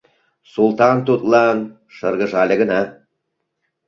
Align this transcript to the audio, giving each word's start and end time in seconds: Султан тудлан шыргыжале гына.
Султан 0.53 0.97
тудлан 1.07 1.57
шыргыжале 1.95 2.55
гына. 2.61 2.81